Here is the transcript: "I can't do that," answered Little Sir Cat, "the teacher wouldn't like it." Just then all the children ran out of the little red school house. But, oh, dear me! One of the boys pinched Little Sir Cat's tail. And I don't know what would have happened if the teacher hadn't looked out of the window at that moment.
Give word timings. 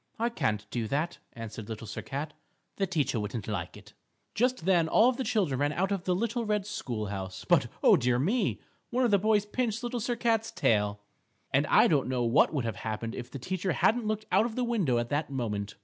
"I 0.17 0.29
can't 0.29 0.65
do 0.71 0.87
that," 0.87 1.19
answered 1.33 1.69
Little 1.69 1.85
Sir 1.85 2.01
Cat, 2.01 2.33
"the 2.77 2.87
teacher 2.87 3.19
wouldn't 3.19 3.47
like 3.47 3.77
it." 3.77 3.93
Just 4.33 4.65
then 4.65 4.87
all 4.87 5.11
the 5.11 5.23
children 5.23 5.59
ran 5.59 5.73
out 5.73 5.91
of 5.91 6.05
the 6.05 6.15
little 6.15 6.43
red 6.43 6.65
school 6.65 7.05
house. 7.05 7.45
But, 7.47 7.67
oh, 7.83 7.95
dear 7.95 8.17
me! 8.17 8.59
One 8.89 9.05
of 9.05 9.11
the 9.11 9.19
boys 9.19 9.45
pinched 9.45 9.83
Little 9.83 9.99
Sir 9.99 10.15
Cat's 10.15 10.49
tail. 10.49 11.01
And 11.53 11.67
I 11.67 11.87
don't 11.87 12.09
know 12.09 12.23
what 12.23 12.51
would 12.51 12.65
have 12.65 12.77
happened 12.77 13.13
if 13.13 13.29
the 13.29 13.37
teacher 13.37 13.73
hadn't 13.73 14.07
looked 14.07 14.25
out 14.31 14.47
of 14.47 14.55
the 14.55 14.63
window 14.63 14.97
at 14.97 15.09
that 15.09 15.29
moment. 15.29 15.75